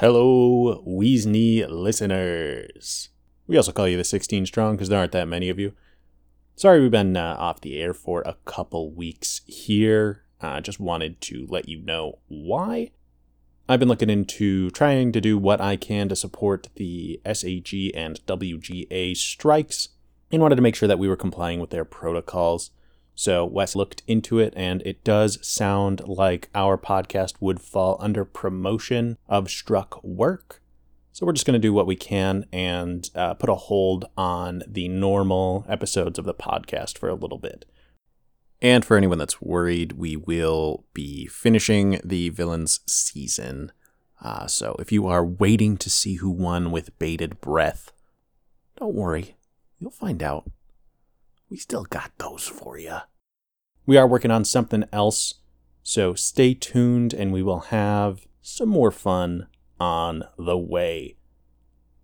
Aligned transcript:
Hello, 0.00 0.84
Weasley 0.86 1.66
listeners. 1.66 3.08
We 3.46 3.56
also 3.56 3.72
call 3.72 3.88
you 3.88 3.96
the 3.96 4.04
16 4.04 4.44
strong 4.44 4.74
because 4.74 4.90
there 4.90 4.98
aren't 4.98 5.12
that 5.12 5.26
many 5.26 5.48
of 5.48 5.58
you. 5.58 5.72
Sorry 6.54 6.82
we've 6.82 6.90
been 6.90 7.16
uh, 7.16 7.34
off 7.38 7.62
the 7.62 7.80
air 7.80 7.94
for 7.94 8.20
a 8.26 8.36
couple 8.44 8.92
weeks 8.92 9.40
here. 9.46 10.24
I 10.38 10.58
uh, 10.58 10.60
just 10.60 10.78
wanted 10.78 11.22
to 11.22 11.46
let 11.48 11.66
you 11.66 11.80
know 11.80 12.18
why. 12.28 12.90
I've 13.70 13.80
been 13.80 13.88
looking 13.88 14.10
into 14.10 14.68
trying 14.68 15.12
to 15.12 15.20
do 15.22 15.38
what 15.38 15.62
I 15.62 15.76
can 15.76 16.10
to 16.10 16.16
support 16.16 16.68
the 16.74 17.18
SAG 17.24 17.72
and 17.94 18.20
WGA 18.26 19.16
strikes 19.16 19.88
and 20.30 20.42
wanted 20.42 20.56
to 20.56 20.62
make 20.62 20.76
sure 20.76 20.88
that 20.88 20.98
we 20.98 21.08
were 21.08 21.16
complying 21.16 21.58
with 21.58 21.70
their 21.70 21.86
protocols. 21.86 22.70
So 23.18 23.46
Wes 23.46 23.74
looked 23.74 24.02
into 24.06 24.38
it, 24.38 24.52
and 24.54 24.82
it 24.82 25.02
does 25.02 25.44
sound 25.44 26.06
like 26.06 26.50
our 26.54 26.76
podcast 26.76 27.34
would 27.40 27.60
fall 27.60 27.96
under 27.98 28.26
promotion 28.26 29.16
of 29.26 29.50
struck 29.50 30.04
work. 30.04 30.62
So 31.12 31.24
we're 31.24 31.32
just 31.32 31.46
going 31.46 31.54
to 31.54 31.58
do 31.58 31.72
what 31.72 31.86
we 31.86 31.96
can 31.96 32.44
and 32.52 33.08
uh, 33.14 33.32
put 33.32 33.48
a 33.48 33.54
hold 33.54 34.04
on 34.18 34.62
the 34.68 34.86
normal 34.88 35.64
episodes 35.66 36.18
of 36.18 36.26
the 36.26 36.34
podcast 36.34 36.98
for 36.98 37.08
a 37.08 37.14
little 37.14 37.38
bit. 37.38 37.64
And 38.60 38.84
for 38.84 38.98
anyone 38.98 39.16
that's 39.16 39.40
worried, 39.40 39.92
we 39.92 40.16
will 40.16 40.84
be 40.92 41.26
finishing 41.26 41.98
the 42.04 42.28
villains 42.28 42.80
season. 42.86 43.72
Uh, 44.20 44.46
so 44.46 44.76
if 44.78 44.92
you 44.92 45.06
are 45.06 45.24
waiting 45.24 45.78
to 45.78 45.88
see 45.88 46.16
who 46.16 46.30
won 46.30 46.70
with 46.70 46.98
bated 46.98 47.40
breath, 47.40 47.92
don't 48.78 48.94
worry, 48.94 49.36
you'll 49.78 49.90
find 49.90 50.22
out. 50.22 50.50
We 51.48 51.56
still 51.56 51.84
got 51.84 52.12
those 52.18 52.46
for 52.46 52.78
you. 52.78 52.98
We 53.86 53.96
are 53.96 54.06
working 54.06 54.30
on 54.30 54.44
something 54.44 54.84
else, 54.92 55.34
so 55.82 56.14
stay 56.14 56.54
tuned 56.54 57.14
and 57.14 57.32
we 57.32 57.42
will 57.42 57.60
have 57.60 58.26
some 58.42 58.68
more 58.68 58.90
fun 58.90 59.46
on 59.78 60.24
the 60.36 60.58
way. 60.58 61.16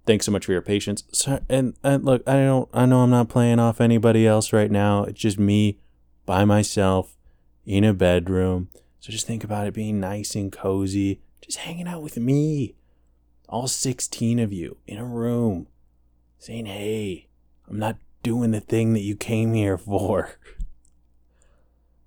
Thanks 0.06 0.26
so 0.26 0.32
much 0.32 0.46
for 0.46 0.52
your 0.52 0.62
patience. 0.62 1.04
And, 1.48 1.74
and 1.82 2.04
look, 2.04 2.22
I 2.26 2.34
don't 2.44 2.68
I 2.72 2.86
know 2.86 3.00
I'm 3.00 3.10
not 3.10 3.28
playing 3.28 3.58
off 3.58 3.80
anybody 3.80 4.26
else 4.26 4.52
right 4.52 4.70
now. 4.70 5.04
It's 5.04 5.20
just 5.20 5.38
me 5.38 5.78
by 6.26 6.44
myself 6.44 7.16
in 7.64 7.84
a 7.84 7.94
bedroom. 7.94 8.68
So 9.00 9.10
just 9.10 9.26
think 9.26 9.42
about 9.42 9.66
it 9.66 9.74
being 9.74 9.98
nice 9.98 10.34
and 10.34 10.52
cozy, 10.52 11.20
just 11.40 11.58
hanging 11.58 11.88
out 11.88 12.02
with 12.02 12.16
me. 12.16 12.76
All 13.48 13.68
16 13.68 14.38
of 14.38 14.52
you 14.52 14.78
in 14.86 14.98
a 14.98 15.04
room 15.04 15.66
saying, 16.38 16.66
"Hey, 16.66 17.28
I'm 17.68 17.78
not 17.78 17.98
doing 18.22 18.50
the 18.50 18.60
thing 18.60 18.92
that 18.94 19.00
you 19.00 19.16
came 19.16 19.52
here 19.52 19.78
for. 19.78 20.32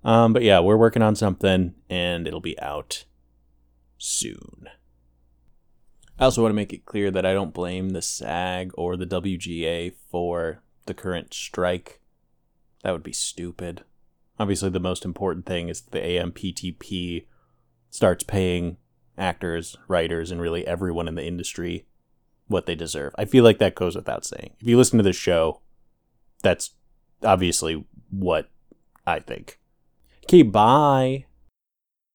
um, 0.04 0.32
but 0.32 0.42
yeah, 0.42 0.60
we're 0.60 0.76
working 0.76 1.02
on 1.02 1.14
something 1.14 1.74
and 1.88 2.26
it'll 2.26 2.40
be 2.40 2.58
out 2.60 3.04
soon. 3.98 4.68
I 6.18 6.24
also 6.24 6.42
want 6.42 6.52
to 6.52 6.56
make 6.56 6.72
it 6.72 6.86
clear 6.86 7.10
that 7.10 7.26
I 7.26 7.34
don't 7.34 7.52
blame 7.52 7.90
the 7.90 8.00
SAG 8.00 8.72
or 8.74 8.96
the 8.96 9.06
WGA 9.06 9.92
for 10.10 10.62
the 10.86 10.94
current 10.94 11.34
strike. 11.34 12.00
That 12.82 12.92
would 12.92 13.02
be 13.02 13.12
stupid. 13.12 13.84
Obviously, 14.38 14.70
the 14.70 14.80
most 14.80 15.04
important 15.04 15.44
thing 15.44 15.68
is 15.68 15.82
the 15.82 15.98
AMPTP 15.98 17.26
starts 17.90 18.24
paying 18.24 18.78
actors, 19.18 19.76
writers, 19.88 20.30
and 20.30 20.40
really 20.40 20.66
everyone 20.66 21.08
in 21.08 21.14
the 21.14 21.26
industry 21.26 21.86
what 22.48 22.66
they 22.66 22.74
deserve. 22.74 23.14
I 23.18 23.24
feel 23.24 23.44
like 23.44 23.58
that 23.58 23.74
goes 23.74 23.96
without 23.96 24.24
saying. 24.24 24.54
If 24.60 24.68
you 24.68 24.76
listen 24.76 24.98
to 24.98 25.02
this 25.02 25.16
show, 25.16 25.60
that's 26.46 26.70
obviously 27.24 27.84
what 28.10 28.48
I 29.04 29.18
think. 29.18 29.58
Okay, 30.24 30.42
bye. 30.42 31.25